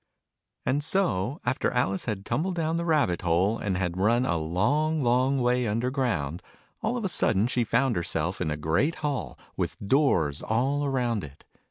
And 0.65 0.83
so, 0.83 1.39
after 1.45 1.69
Alice 1.69 2.05
had 2.05 2.25
tumbled 2.25 2.55
down 2.55 2.75
the 2.75 2.85
rabbit 2.85 3.21
hole, 3.21 3.59
and 3.59 3.77
had 3.77 3.97
run 3.97 4.25
a 4.25 4.35
long 4.37 5.03
long 5.03 5.39
way 5.39 5.67
under 5.67 5.91
ground, 5.91 6.41
all 6.81 6.97
of 6.97 7.05
a 7.05 7.07
sudden 7.07 7.45
she 7.45 7.63
found 7.63 7.95
herself 7.95 8.41
in 8.41 8.49
a 8.49 8.57
great 8.57 8.95
hall, 9.05 9.37
with 9.55 9.77
doors 9.77 10.41
all 10.41 10.89
round 10.89 11.23
it. 11.23 11.45